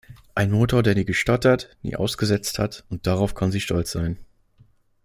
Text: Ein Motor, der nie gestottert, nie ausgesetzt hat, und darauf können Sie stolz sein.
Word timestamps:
Ein 0.33 0.49
Motor, 0.49 0.81
der 0.81 0.95
nie 0.95 1.05
gestottert, 1.05 1.77
nie 1.83 1.95
ausgesetzt 1.95 2.57
hat, 2.57 2.85
und 2.89 3.05
darauf 3.05 3.35
können 3.35 3.51
Sie 3.51 3.61
stolz 3.61 3.91
sein. 3.91 4.17